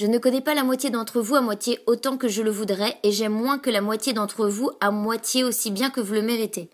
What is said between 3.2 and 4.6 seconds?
moins que la moitié d'entre